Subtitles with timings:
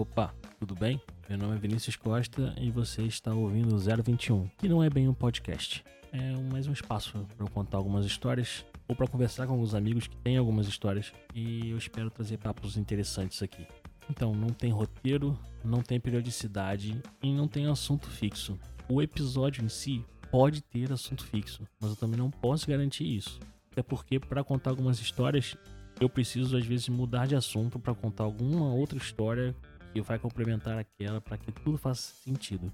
[0.00, 1.02] Opa, tudo bem?
[1.28, 5.08] Meu nome é Vinícius Costa e você está ouvindo o 021, que não é bem
[5.08, 5.84] um podcast.
[6.12, 10.06] É mais um espaço para eu contar algumas histórias ou para conversar com alguns amigos
[10.06, 13.66] que têm algumas histórias e eu espero trazer papos interessantes aqui.
[14.08, 18.56] Então, não tem roteiro, não tem periodicidade e não tem assunto fixo.
[18.88, 23.40] O episódio em si pode ter assunto fixo, mas eu também não posso garantir isso.
[23.72, 25.56] Até porque, para contar algumas histórias,
[26.00, 29.56] eu preciso às vezes mudar de assunto para contar alguma outra história
[30.02, 32.72] que vai complementar aquela para que tudo faça sentido.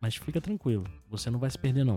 [0.00, 1.96] Mas fica tranquilo, você não vai se perder não.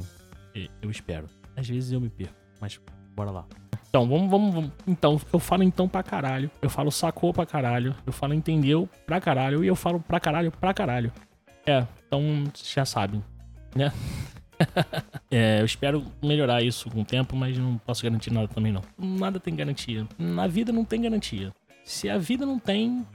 [0.82, 1.28] Eu espero.
[1.56, 2.80] Às vezes eu me perco, mas
[3.16, 3.46] bora lá.
[3.90, 4.72] Então, vamos, vamos, vamos.
[4.86, 6.52] Então, eu falo então pra caralho.
[6.62, 7.96] Eu falo sacou pra caralho.
[8.06, 9.64] Eu falo entendeu pra caralho.
[9.64, 11.14] E eu falo pra caralho pra caralho.
[11.66, 12.22] É, então
[12.62, 13.24] já sabem,
[13.74, 13.92] né?
[15.32, 18.82] é, eu espero melhorar isso com o tempo, mas não posso garantir nada também não.
[18.98, 20.06] Nada tem garantia.
[20.18, 21.54] Na vida não tem garantia.
[21.86, 23.06] Se a vida não tem,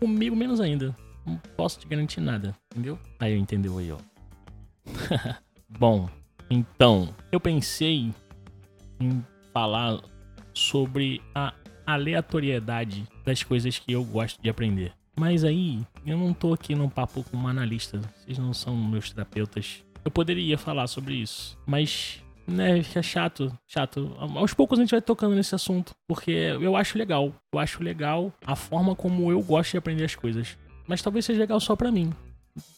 [0.00, 0.96] comigo menos ainda.
[1.26, 2.98] Não posso te garantir nada, entendeu?
[3.20, 3.98] Aí entendeu aí, ó.
[5.68, 6.08] Bom,
[6.48, 8.10] então, eu pensei
[8.98, 10.00] em falar
[10.54, 11.52] sobre a
[11.86, 14.94] aleatoriedade das coisas que eu gosto de aprender.
[15.14, 18.00] Mas aí, eu não tô aqui num papo com um analista.
[18.16, 19.84] Vocês não são meus terapeutas.
[20.02, 24.16] Eu poderia falar sobre isso, mas né, é chato, chato.
[24.18, 27.32] Aos poucos a gente vai tocando nesse assunto, porque eu acho legal.
[27.52, 30.56] Eu acho legal a forma como eu gosto de aprender as coisas.
[30.86, 32.12] Mas talvez seja legal só pra mim.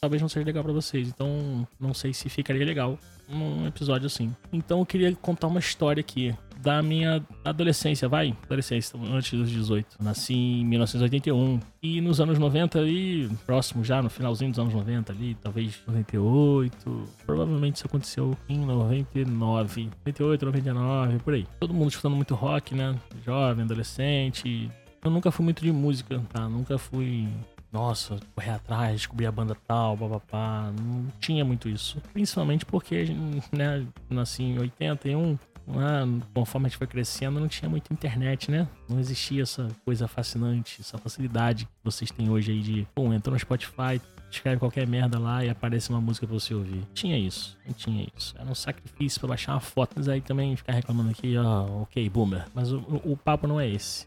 [0.01, 1.09] Talvez não seja legal para vocês.
[1.09, 4.35] Então, não sei se ficaria legal num episódio assim.
[4.53, 8.37] Então, eu queria contar uma história aqui da minha adolescência, vai?
[8.45, 9.97] Adolescência, antes dos 18.
[10.03, 11.61] Nasci em 1981.
[11.83, 17.09] E nos anos 90 ali, próximo já, no finalzinho dos anos 90 ali, talvez 98.
[17.25, 19.91] Provavelmente isso aconteceu em 99.
[20.01, 21.47] 98, 99, por aí.
[21.59, 22.95] Todo mundo escutando muito rock, né?
[23.25, 24.71] Jovem, adolescente.
[25.03, 26.47] Eu nunca fui muito de música, tá?
[26.47, 27.27] Nunca fui
[27.73, 30.73] nossa, correr atrás, descobrir a banda tal, papapá.
[30.81, 32.01] Não tinha muito isso.
[32.13, 33.07] Principalmente porque,
[33.53, 38.67] né, nasci em 81, né, conforme a gente foi crescendo, não tinha muita internet, né?
[38.89, 43.33] Não existia essa coisa fascinante, essa facilidade que vocês têm hoje aí de, pô, entra
[43.33, 46.85] no Spotify, escreve qualquer merda lá e aparece uma música pra você ouvir.
[46.95, 48.35] Tinha isso, não tinha isso.
[48.39, 49.95] Era um sacrifício para baixar uma foto.
[49.97, 52.47] Mas aí também ficar reclamando aqui, ó, ok, boomer.
[52.55, 54.07] Mas o, o papo não é esse.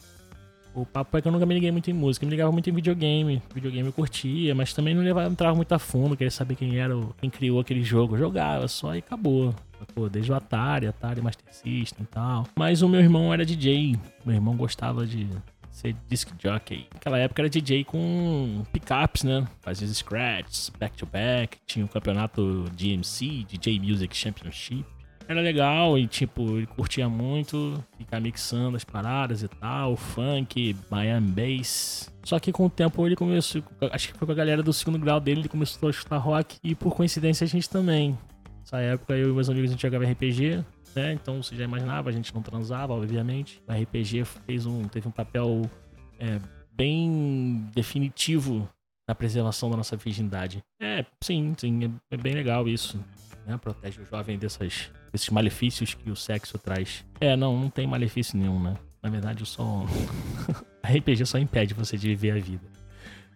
[0.76, 2.70] O papo é que eu nunca me liguei muito em música, eu me ligava muito
[2.70, 3.42] em videogame.
[3.54, 6.96] Videogame eu curtia, mas também não levava, entrava muito a fundo, queria saber quem era,
[7.20, 8.16] quem criou aquele jogo.
[8.16, 9.54] Eu jogava só e acabou.
[9.94, 12.48] Pô, desde o Atari, Atari Master System e tal.
[12.56, 13.98] Mas o meu irmão era DJ.
[14.26, 15.28] Meu irmão gostava de
[15.70, 16.88] ser disc jockey.
[16.94, 19.46] Naquela época era DJ com pickups, né?
[19.62, 21.58] Fazia scratches, back to back.
[21.68, 24.86] Tinha o campeonato DMC, DJ Music Championship
[25.28, 31.32] era legal e, tipo, ele curtia muito ficar mixando as paradas e tal, funk, Miami
[31.32, 32.12] Bass.
[32.24, 35.00] Só que com o tempo ele começou, acho que foi com a galera do segundo
[35.00, 38.18] grau dele, ele começou a escutar rock e por coincidência a gente também.
[38.60, 40.64] Nessa época eu e meus amigos a gente jogava RPG,
[40.96, 41.14] né?
[41.14, 43.62] Então você já imaginava, a gente não transava, obviamente.
[43.68, 45.70] O RPG fez um, teve um papel
[46.20, 46.40] é,
[46.72, 48.70] bem definitivo
[49.08, 50.64] na preservação da nossa virgindade.
[50.82, 53.04] É, sim, sim, é, é bem legal isso.
[53.46, 53.58] Né?
[53.58, 57.06] Protege o jovem dessas esses malefícios que o sexo traz.
[57.22, 58.76] É, não, não tem malefício nenhum, né?
[59.02, 59.86] Na verdade, só.
[60.82, 62.74] a RPG só impede você de viver a vida.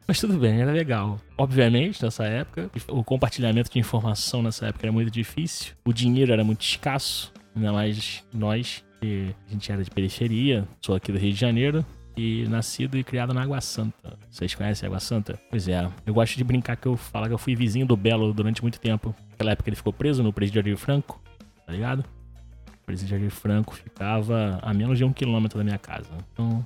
[0.08, 1.20] Mas tudo bem, era legal.
[1.38, 5.74] Obviamente, nessa época, o compartilhamento de informação nessa época era muito difícil.
[5.86, 7.34] O dinheiro era muito escasso.
[7.54, 11.86] Ainda mais nós, que a gente era de periferia, sou aqui do Rio de Janeiro.
[12.16, 14.18] E nascido e criado na Água Santa.
[14.28, 15.40] Vocês conhecem a Água Santa?
[15.52, 15.88] Pois é.
[16.04, 18.80] Eu gosto de brincar que eu falo que eu fui vizinho do Belo durante muito
[18.80, 19.14] tempo.
[19.32, 21.22] Naquela época ele ficou preso no Presidiário Franco
[21.68, 22.00] tá ligado?
[22.00, 26.10] O Presidente Jardim Franco ficava a menos de um quilômetro da minha casa.
[26.32, 26.66] Então,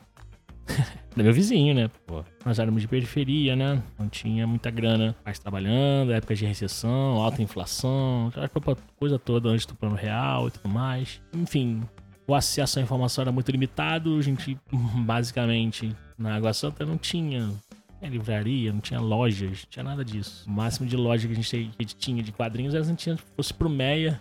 [0.69, 1.89] era meu vizinho, né?
[2.05, 3.81] Pô, nós éramos de periferia, né?
[3.97, 5.15] Não tinha muita grana.
[5.23, 10.51] Pais trabalhando, época de recessão, alta inflação, aquela coisa toda antes do plano real e
[10.51, 11.19] tudo mais.
[11.33, 11.81] Enfim,
[12.27, 14.15] o acesso à informação era muito limitado.
[14.19, 14.55] A gente,
[15.03, 17.49] basicamente, na Água Santa não tinha
[17.97, 20.43] tinha livraria, não tinha lojas, não tinha nada disso.
[20.47, 22.91] O máximo de loja que a gente, que a gente tinha de quadrinhos era se
[22.91, 24.19] a gente fosse pro Meia,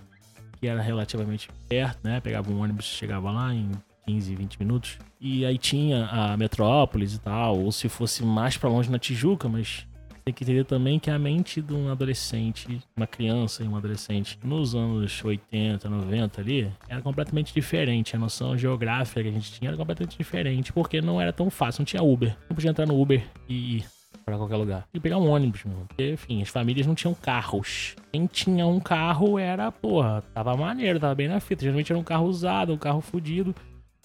[0.61, 2.21] que era relativamente perto, né?
[2.21, 3.71] Pegava um ônibus, chegava lá em
[4.07, 4.99] 15, 20 minutos.
[5.21, 9.49] E aí tinha a Metrópolis e tal, ou se fosse mais para longe na Tijuca,
[9.49, 9.87] mas
[10.25, 14.39] tem que entender também que a mente de um adolescente, uma criança e um adolescente
[14.45, 18.15] nos anos 80, 90 ali, era completamente diferente.
[18.15, 21.81] A noção geográfica que a gente tinha era completamente diferente, porque não era tão fácil,
[21.81, 22.37] não tinha Uber.
[22.49, 23.83] Não podia entrar no Uber e
[24.25, 24.87] para qualquer lugar.
[24.93, 25.87] E pegar um ônibus, mano.
[25.89, 27.97] Porque, enfim, as famílias não tinham carros.
[28.12, 31.62] Quem tinha um carro era, porra, tava maneiro, tava bem na fita.
[31.62, 33.55] Geralmente era um carro usado, um carro fudido.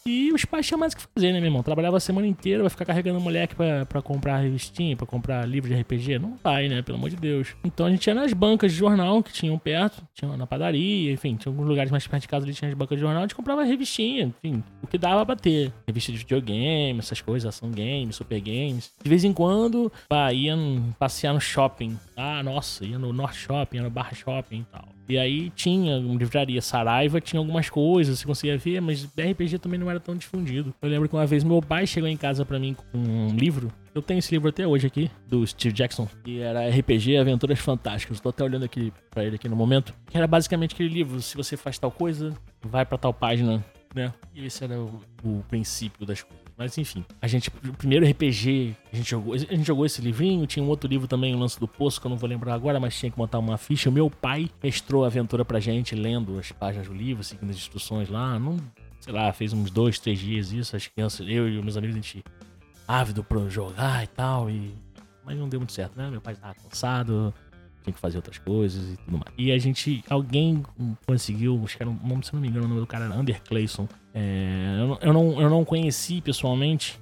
[0.07, 1.63] E os pais tinham mais o que fazer, né, meu irmão?
[1.63, 5.67] Trabalhava a semana inteira, vai ficar carregando moleque pra, pra comprar revistinha, pra comprar livro
[5.67, 6.19] de RPG?
[6.19, 6.83] Não vai, né?
[6.83, 7.55] Pelo amor de Deus.
[7.63, 11.35] Então a gente ia nas bancas de jornal que tinham perto, tinha na padaria, enfim,
[11.35, 13.33] tinha alguns lugares mais perto de casa ali, tinha as bancas de jornal, a gente
[13.33, 15.73] comprava revistinha, enfim, o que dava pra ter.
[15.87, 18.91] Revista de videogame, essas coisas, ação games, super games.
[19.01, 20.55] De vez em quando, pá, ia
[20.99, 21.97] passear no shopping.
[22.15, 24.94] Ah, nossa, ia no North Shopping, ia no Bar Shopping e tal.
[25.07, 29.79] E aí tinha uma livraria Saraiva, tinha algumas coisas, você conseguia ver, mas RPG também
[29.79, 30.73] não era tão difundido.
[30.81, 33.71] Eu lembro que uma vez meu pai chegou em casa para mim com um livro.
[33.93, 38.19] Eu tenho esse livro até hoje aqui, do Steve Jackson, que era RPG Aventuras Fantásticas.
[38.19, 39.93] Tô até olhando aqui para ele aqui no momento.
[40.09, 43.63] Que era basicamente aquele livro, se você faz tal coisa, vai para tal página,
[43.93, 44.13] né?
[44.33, 46.44] E esse era o, o princípio das coisas.
[46.57, 50.47] Mas enfim, a gente, o primeiro RPG, a gente jogou, a gente jogou esse livrinho,
[50.47, 52.79] tinha um outro livro também, o Lance do Poço, que eu não vou lembrar agora,
[52.79, 53.89] mas tinha que montar uma ficha.
[53.89, 57.57] O meu pai mestrou a aventura pra gente, lendo as páginas do livro, seguindo as
[57.57, 58.39] instruções lá.
[58.39, 58.57] Não,
[59.01, 61.99] sei lá, fez uns dois, três dias isso, as crianças, eu e meus amigos, a
[61.99, 62.23] gente
[62.87, 64.73] ávido pra jogar e tal, e...
[65.25, 66.09] Mas não deu muito certo, né?
[66.09, 67.33] Meu pai tava cansado,
[67.83, 69.33] tinha que fazer outras coisas e tudo mais.
[69.37, 70.63] E a gente, alguém
[71.05, 71.91] conseguiu, acho que era,
[72.21, 73.87] se não me engano, o nome do cara era Under Clayson.
[74.15, 76.97] É, eu, eu, não, eu não conheci pessoalmente.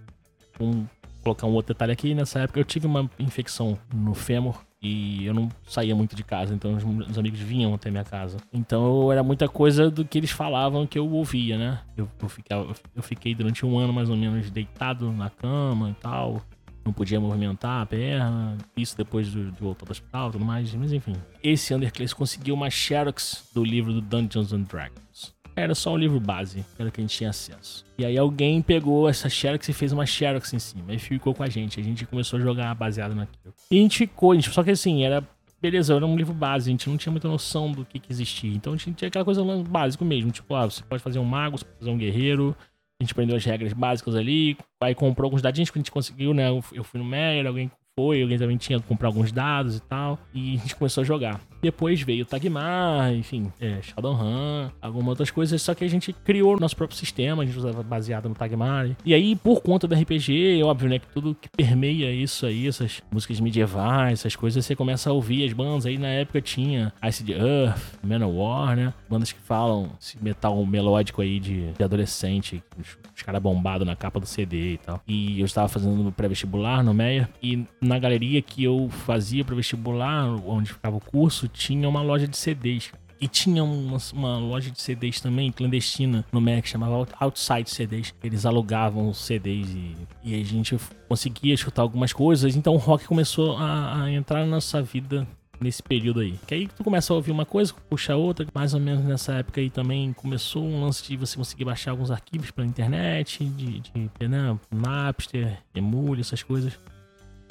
[0.58, 0.84] Vou
[1.24, 2.16] colocar um outro detalhe aqui.
[2.16, 6.54] Nessa época eu tive uma infecção no fêmur e eu não saía muito de casa,
[6.54, 8.38] então os amigos vinham até minha casa.
[8.52, 11.80] Então era muita coisa do que eles falavam que eu ouvia, né?
[11.96, 15.94] Eu, eu, ficava, eu fiquei durante um ano mais ou menos deitado na cama e
[16.02, 16.42] tal
[16.86, 20.74] não podia movimentar a perna, isso depois de, de voltar do hospital e tudo mais,
[20.74, 21.14] mas enfim.
[21.42, 25.34] Esse Underclass conseguiu uma Xerox do livro do Dungeons and Dragons.
[25.56, 27.86] Era só o livro base, era que a gente tinha acesso.
[27.98, 31.44] E aí alguém pegou essa Xerox e fez uma Xerox em cima, e ficou com
[31.44, 31.80] a gente.
[31.80, 33.54] A gente começou a jogar baseado naquilo.
[33.70, 35.24] E a gente ficou, a gente, só que assim, era
[35.62, 38.54] beleza, era um livro base, a gente não tinha muita noção do que, que existia.
[38.54, 41.58] Então a gente tinha aquela coisa básica mesmo, tipo, ah, você pode fazer um mago,
[41.58, 42.54] você pode fazer um guerreiro,
[43.00, 46.34] a gente aprendeu as regras básicas ali, aí comprou alguns dadinhos que a gente conseguiu,
[46.34, 46.50] né?
[46.74, 50.18] Eu fui no Meyer, alguém foi, alguém também tinha que comprar alguns dados e tal,
[50.34, 51.40] e a gente começou a jogar.
[51.62, 56.60] Depois veio o Tagmar, enfim, é, Shadowrun, algumas outras coisas, só que a gente criou
[56.60, 58.90] nosso próprio sistema, a gente usava baseado no Tagmar.
[59.06, 62.68] E aí, por conta do RPG, é óbvio, né, que tudo que permeia isso aí,
[62.68, 65.86] essas músicas medievais, essas coisas, você começa a ouvir as bandas.
[65.86, 71.22] Aí na época tinha Ice the Earth, Manowar, né, bandas que falam esse metal melódico
[71.22, 75.02] aí de, de adolescente, os, os caras bombados na capa do CD e tal.
[75.08, 80.72] E eu estava fazendo pré-vestibular no Meia, e na galeria que eu fazia pré-vestibular, onde
[80.72, 82.92] ficava o curso, tinha uma loja de CDs.
[83.22, 88.14] E tinha uma, uma, loja de CDs também, clandestina, no Mac, chamava Outside CDs.
[88.22, 90.78] Eles alugavam CDs e, e a gente
[91.08, 92.54] conseguia escutar algumas coisas.
[92.54, 95.26] Então o rock começou a, a entrar na nossa vida
[95.64, 96.38] nesse período aí.
[96.46, 98.46] Que aí tu começa a ouvir uma coisa, puxa outra.
[98.54, 102.12] Mais ou menos nessa época aí também começou um lance de você conseguir baixar alguns
[102.12, 106.78] arquivos pela internet, de, de né, Napster, Emule, essas coisas.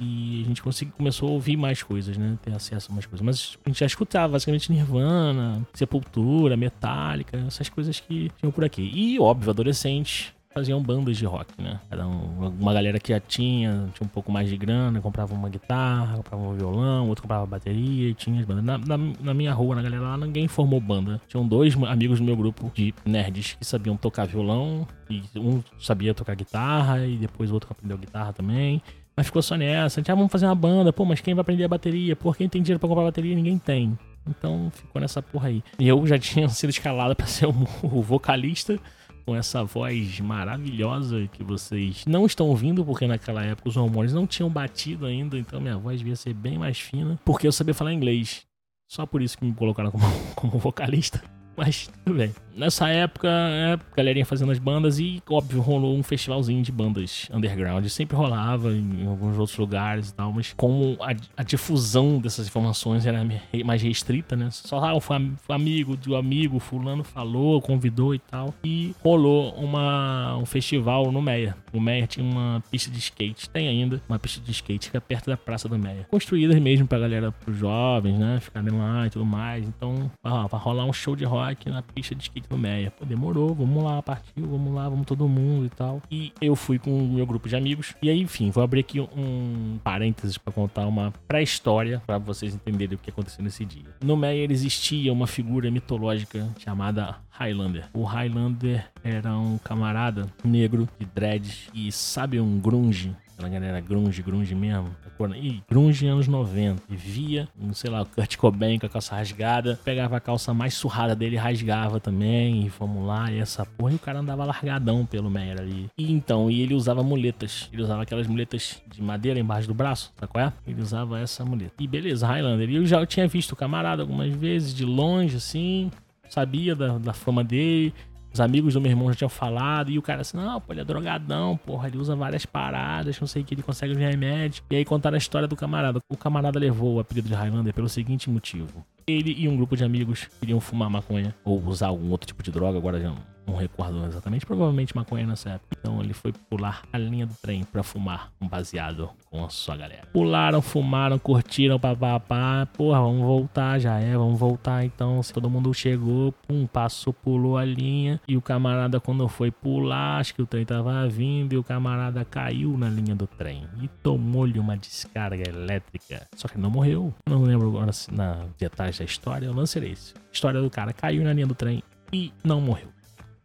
[0.02, 2.36] E a gente conseguiu, começou a ouvir mais coisas, né?
[2.42, 3.24] Ter acesso a mais coisas.
[3.24, 8.90] Mas a gente já escutava basicamente Nirvana, Sepultura, Metallica, essas coisas que tinham por aqui.
[8.92, 11.80] E, óbvio, adolescente faziam bandas de rock, né?
[11.90, 16.16] Era uma galera que já tinha, tinha um pouco mais de grana, comprava uma guitarra,
[16.16, 18.64] comprava um violão, outro comprava bateria tinha as bandas.
[18.64, 21.20] Na, na, na, minha rua, na galera lá, ninguém formou banda.
[21.26, 26.14] Tinham dois amigos do meu grupo de nerds que sabiam tocar violão, e um sabia
[26.14, 28.82] tocar guitarra, e depois o outro aprendeu guitarra também.
[29.16, 30.00] Mas ficou só nessa.
[30.00, 30.92] Ah, vamos fazer uma banda.
[30.92, 32.16] Pô, mas quem vai aprender a bateria?
[32.16, 33.34] Pô, quem tem dinheiro pra comprar bateria?
[33.34, 33.98] Ninguém tem.
[34.28, 35.62] Então ficou nessa porra aí.
[35.78, 38.78] E eu já tinha sido escalado para ser o, o vocalista
[39.24, 44.26] com essa voz maravilhosa que vocês não estão ouvindo, porque naquela época os hormônios não
[44.26, 47.92] tinham batido ainda, então minha voz devia ser bem mais fina, porque eu sabia falar
[47.92, 48.44] inglês.
[48.88, 50.04] Só por isso que me colocaram como,
[50.34, 51.22] como vocalista.
[51.56, 52.34] Mas tudo bem.
[52.54, 57.86] Nessa época, é, galerinha fazendo as bandas e, óbvio, rolou um festivalzinho de bandas underground.
[57.86, 63.06] Sempre rolava em alguns outros lugares e tal, mas como a, a difusão dessas informações
[63.06, 63.26] era
[63.64, 64.50] mais restrita, né?
[64.50, 68.54] Só ah, o amigo do amigo, fulano falou, convidou e tal.
[68.62, 71.56] E rolou uma, um festival no Meia.
[71.72, 75.00] O Meia tinha uma pista de skate, tem ainda uma pista de skate que é
[75.00, 76.06] perto da Praça do Meia.
[76.10, 78.38] Construídas mesmo pra galera, pros jovens, né?
[78.40, 79.66] Ficarem lá e tudo mais.
[79.66, 82.90] Então, ah, vai rolar um show de rock na pista de skate no Meia.
[82.90, 86.02] Pô, demorou, vamos lá, partiu, vamos lá, vamos todo mundo e tal.
[86.10, 87.94] E eu fui com o meu grupo de amigos.
[88.02, 92.96] E aí, enfim, vou abrir aqui um parênteses para contar uma pré-história para vocês entenderem
[92.96, 93.84] o que aconteceu nesse dia.
[94.02, 97.88] No Meia existia uma figura mitológica chamada Highlander.
[97.92, 104.22] O Highlander era um camarada negro de dreads e sabe um grunge aquela galera grunge,
[104.22, 104.94] grunge mesmo.
[105.36, 106.82] E grunge anos 90.
[106.90, 110.74] E via, sei lá, o Kurt Cobain com a calça rasgada, pegava a calça mais
[110.74, 112.66] surrada dele rasgava também.
[112.66, 113.92] E vamos lá, e essa porra.
[113.92, 115.88] E o cara andava largadão pelo Meyer ali.
[115.96, 117.68] E então, e ele usava muletas.
[117.72, 120.52] Ele usava aquelas muletas de madeira embaixo do braço, sabe qual é?
[120.66, 121.74] Ele usava essa muleta.
[121.78, 122.68] E beleza, Highlander.
[122.68, 125.90] E eu já tinha visto o camarada algumas vezes, de longe, assim.
[126.28, 127.92] Sabia da, da fama dele
[128.32, 130.80] os amigos do meu irmão já tinham falado, e o cara assim, não, pô, ele
[130.80, 134.62] é drogadão, porra, ele usa várias paradas, não sei o que, ele consegue os remédios.
[134.70, 136.00] E aí contaram a história do camarada.
[136.08, 138.84] O camarada levou o apelido de Highlander pelo seguinte motivo.
[139.06, 142.50] Ele e um grupo de amigos queriam fumar maconha ou usar algum outro tipo de
[142.50, 145.76] droga, agora já não recordo exatamente, provavelmente maconha nessa época.
[145.78, 149.76] Então ele foi pular a linha do trem para fumar um baseado com a sua
[149.76, 150.06] galera.
[150.12, 152.66] Pularam, fumaram, curtiram, papapá.
[152.66, 154.84] Porra, vamos voltar, já é, vamos voltar.
[154.84, 158.20] Então, se todo mundo chegou, pum, passou, pulou a linha.
[158.28, 162.24] E o camarada, quando foi pular, acho que o trem tava vindo e o camarada
[162.24, 166.26] caiu na linha do trem e tomou-lhe uma descarga elétrica.
[166.36, 167.12] Só que ele não morreu.
[167.28, 170.14] Não lembro agora na detalhes da história, eu lancei isso.
[170.32, 171.82] História do cara caiu na linha do trem
[172.12, 172.88] e não morreu.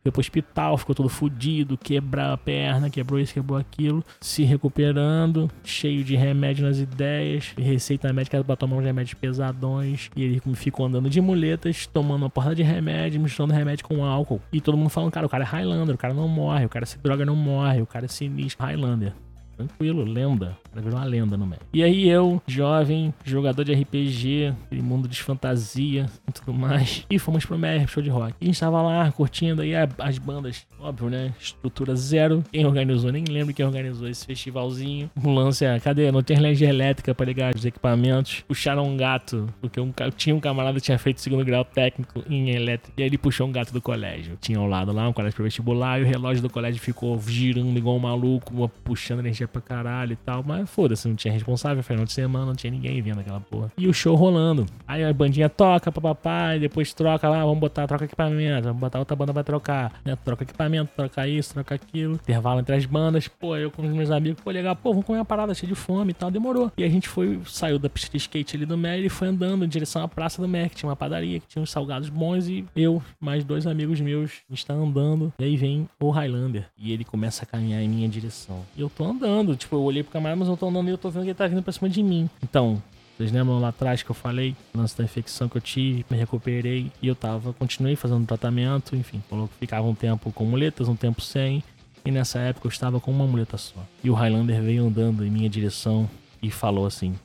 [0.07, 5.51] Foi pro hospital, ficou todo fudido, quebra a perna, quebrou isso, quebrou aquilo, se recuperando,
[5.65, 10.85] cheio de remédio nas ideias, receita médica pra tomar uns remédios pesadões, e ele ficou
[10.85, 14.41] andando de muletas, tomando uma porta de remédio, misturando remédio com álcool.
[14.53, 16.85] E todo mundo falando, cara, o cara é Highlander, o cara não morre, o cara
[16.85, 19.13] se droga não morre, o cara é sinistro, Highlander.
[19.57, 20.55] Tranquilo, lenda.
[20.71, 21.61] Ela virou uma lenda no meio.
[21.73, 27.05] E aí eu, jovem, jogador de RPG, aquele mundo de fantasia e tudo mais.
[27.09, 28.35] E fomos pro MR, show de rock.
[28.39, 31.33] E a gente tava lá curtindo aí as bandas, óbvio, né?
[31.39, 32.43] Estrutura zero.
[32.51, 33.11] Quem organizou?
[33.11, 35.09] Nem lembro quem organizou esse festivalzinho.
[35.23, 36.11] Lance é, cadê?
[36.11, 38.41] Não tinha energia elétrica pra ligar os equipamentos.
[38.47, 42.51] Puxaram um gato, porque um, tinha um camarada que tinha feito segundo grau técnico em
[42.51, 42.93] elétrica.
[42.97, 44.37] E aí ele puxou um gato do colégio.
[44.39, 47.75] Tinha ao lado lá um colégio pro vestibular e o relógio do colégio ficou girando
[47.75, 50.43] igual um maluco, puxando energia pra caralho e tal.
[50.43, 53.71] Mas foda-se, não tinha responsável, final de semana, não tinha ninguém vendo aquela porra.
[53.77, 54.65] E o show rolando.
[54.87, 58.99] Aí a bandinha toca, papapá, e depois troca lá, vamos botar, troca equipamento, vamos botar
[58.99, 60.15] outra banda pra trocar, né?
[60.23, 62.15] Troca equipamento, troca isso, troca aquilo.
[62.15, 63.27] Intervalo entre as bandas.
[63.27, 65.75] Pô, eu com os meus amigos, pô, legal, pô, vamos comer uma parada cheia de
[65.75, 66.31] fome e tal.
[66.31, 66.71] Demorou.
[66.77, 69.63] E a gente foi, saiu da pista de skate ali do Mer e foi andando
[69.63, 72.47] em direção à praça do Mer, que tinha uma padaria, que tinha uns salgados bons.
[72.47, 75.33] E eu, mais dois amigos meus, a gente tá andando.
[75.39, 76.65] E aí vem o Highlander.
[76.77, 78.65] E ele começa a caminhar em minha direção.
[78.75, 80.97] E eu tô andando, tipo, eu olhei pro camarada, mas eu tô andando e eu
[80.97, 82.29] tô vendo que ele tá vindo pra cima de mim.
[82.43, 82.81] Então,
[83.17, 86.91] vocês lembram lá atrás que eu falei, lance da infecção que eu tive, me recuperei
[87.01, 90.95] e eu tava, continuei fazendo tratamento, enfim, falou que ficava um tempo com muletas, um
[90.95, 91.63] tempo sem,
[92.05, 93.83] e nessa época eu estava com uma muleta só.
[94.03, 96.09] E o Highlander veio andando em minha direção
[96.41, 97.15] e falou assim: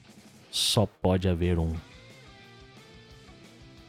[0.51, 1.73] só pode haver um.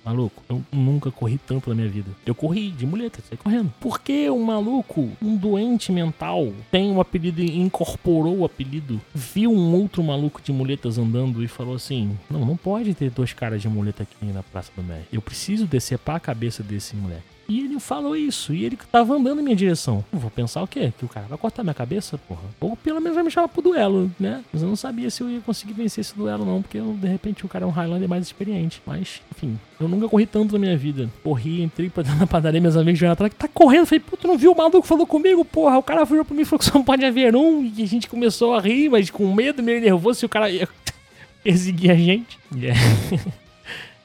[0.03, 2.11] Maluco, eu nunca corri tanto na minha vida.
[2.25, 3.73] Eu corri de muleta, saí correndo.
[3.79, 9.51] Por que um maluco, um doente mental, tem um apelido e incorporou o apelido, viu
[9.51, 13.61] um outro maluco de muletas andando e falou assim: Não, não pode ter dois caras
[13.61, 15.05] de muleta aqui na Praça do Médio.
[15.11, 17.23] Eu preciso decepar a cabeça desse moleque.
[17.47, 18.53] E ele falou isso.
[18.53, 20.03] E ele tava andando em minha direção.
[20.11, 20.93] Vou pensar o quê?
[20.97, 22.41] Que o cara vai cortar minha cabeça, porra.
[22.59, 24.43] Ou pelo menos vai me chamar pro duelo, né?
[24.51, 26.61] Mas eu não sabia se eu ia conseguir vencer esse duelo, não.
[26.61, 28.81] Porque eu, de repente o cara é um Highlander mais experiente.
[28.85, 31.09] Mas, enfim, eu nunca corri tanto na minha vida.
[31.23, 33.33] Corri, entrei pra da padaria, meus amigos já atrás.
[33.37, 33.85] Tá correndo.
[33.85, 35.77] Falei, pô, tu não viu o maluco falou comigo, porra?
[35.77, 37.63] O cara virou pra mim e falou que só não pode haver um.
[37.75, 40.67] E a gente começou a rir, mas com medo, meio nervoso, se o cara ia
[41.43, 42.39] perseguir a gente.
[42.55, 42.79] Yeah.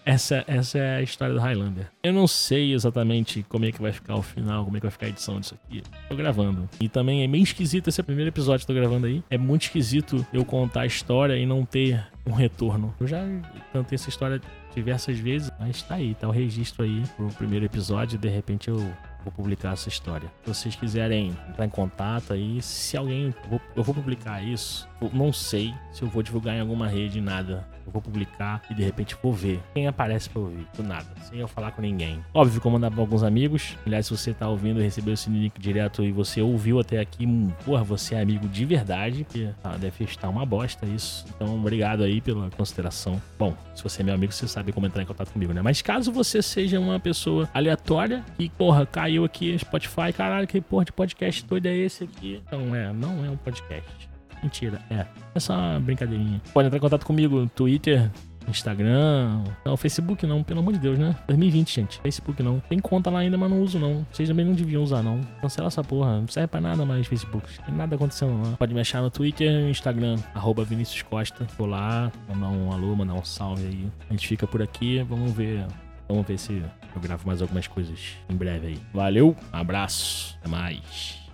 [0.09, 1.87] Essa, essa é a história do Highlander.
[2.03, 4.91] Eu não sei exatamente como é que vai ficar o final, como é que vai
[4.91, 5.83] ficar a edição disso aqui.
[6.09, 6.67] Tô gravando.
[6.81, 9.23] E também é meio esquisito esse primeiro episódio que tô gravando aí.
[9.29, 12.95] É muito esquisito eu contar a história e não ter um retorno.
[12.99, 13.23] Eu já
[13.71, 14.41] cantei essa história
[14.75, 18.19] diversas vezes, mas tá aí, tá o registro aí pro primeiro episódio.
[18.19, 18.79] De repente eu
[19.23, 20.33] vou publicar essa história.
[20.43, 23.35] Se vocês quiserem entrar em contato aí, se alguém.
[23.77, 24.89] Eu vou, publicar isso.
[25.01, 27.69] Eu não sei se eu vou divulgar em alguma rede, nada.
[27.89, 30.67] Eu vou publicar e de repente vou ver quem aparece pra ouvir.
[30.77, 32.23] Do nada, sem eu falar com ninguém.
[32.35, 33.79] Óbvio que eu mandar pra alguns amigos.
[33.87, 37.25] Aliás, se você tá ouvindo e recebeu esse link direto e você ouviu até aqui,
[37.25, 39.25] hum, porra, você é amigo de verdade.
[39.25, 41.25] Porque ah, deve estar uma bosta isso.
[41.35, 43.21] Então, obrigado aí pela consideração.
[43.39, 45.63] Bom, se você é meu amigo, você sabe como entrar em contato comigo, né?
[45.63, 50.85] Mas caso você seja uma pessoa aleatória e, porra, caiu aqui Spotify, caralho, que porra
[50.85, 52.43] de podcast doido é esse aqui?
[52.47, 54.08] Então, é, não é um podcast.
[54.43, 55.07] Mentira, é.
[55.35, 56.41] É só uma brincadeirinha.
[56.53, 58.11] Pode entrar em contato comigo no Twitter,
[58.51, 59.43] Instagram.
[59.65, 61.15] Não, Facebook não, pelo amor de Deus, né?
[61.27, 62.01] 2020, gente.
[62.01, 62.61] Facebook não.
[62.61, 64.07] Tem conta lá ainda, mas não uso não.
[64.11, 65.21] Vocês também não deviam usar, não.
[65.41, 66.21] Cancela essa porra.
[66.21, 67.47] Não serve pra nada mais Facebook.
[67.65, 68.57] Tem nada acontecendo lá.
[68.57, 71.47] Pode me achar no Twitter e Instagram, arroba Vinícius Costa.
[71.57, 73.93] Vou lá, mandar um alô, mandar um salve aí.
[74.09, 75.03] A gente fica por aqui.
[75.03, 75.67] Vamos ver.
[76.09, 76.63] Vamos ver se
[76.95, 78.79] eu gravo mais algumas coisas em breve aí.
[78.95, 81.28] Valeu, abraço, até mais.